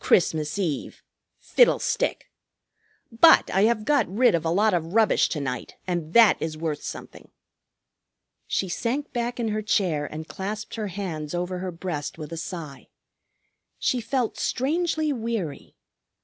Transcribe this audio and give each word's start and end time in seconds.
Christmas 0.00 0.58
Eve! 0.58 1.00
Fiddlestick! 1.38 2.28
But 3.12 3.48
I 3.52 3.62
have 3.66 3.84
got 3.84 4.12
rid 4.12 4.34
of 4.34 4.44
a 4.44 4.50
lot 4.50 4.74
of 4.74 4.94
rubbish 4.94 5.28
to 5.28 5.40
night, 5.40 5.76
and 5.86 6.12
that 6.12 6.36
is 6.42 6.58
worth 6.58 6.82
something." 6.82 7.30
She 8.48 8.68
sank 8.68 9.12
back 9.12 9.38
in 9.38 9.50
her 9.50 9.62
chair 9.62 10.06
and 10.06 10.26
clasped 10.26 10.74
her 10.74 10.88
hands 10.88 11.36
over 11.36 11.60
her 11.60 11.70
breast 11.70 12.18
with 12.18 12.32
a 12.32 12.36
sigh. 12.36 12.88
She 13.78 14.00
felt 14.00 14.40
strangely 14.40 15.12
weary. 15.12 15.76